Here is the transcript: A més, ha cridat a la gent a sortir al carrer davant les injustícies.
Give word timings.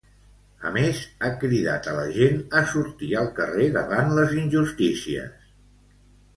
A 0.69 0.69
més, 0.77 1.01
ha 1.21 1.29
cridat 1.43 1.91
a 1.91 1.93
la 1.99 2.07
gent 2.17 2.41
a 2.61 2.65
sortir 2.73 3.11
al 3.21 3.31
carrer 3.43 3.71
davant 3.79 4.13
les 4.21 4.37
injustícies. 4.43 5.49